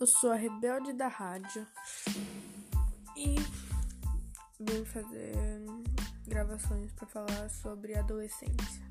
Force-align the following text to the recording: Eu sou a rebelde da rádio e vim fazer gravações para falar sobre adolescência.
Eu 0.00 0.06
sou 0.06 0.32
a 0.32 0.34
rebelde 0.34 0.94
da 0.94 1.08
rádio 1.08 1.66
e 3.14 3.34
vim 4.58 4.82
fazer 4.86 5.62
gravações 6.26 6.90
para 6.92 7.06
falar 7.06 7.50
sobre 7.50 7.94
adolescência. 7.94 8.89